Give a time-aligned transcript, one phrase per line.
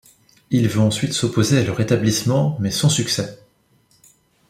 [0.49, 3.37] Il veut ensuite s'opposer à leur établissement mais sans succès.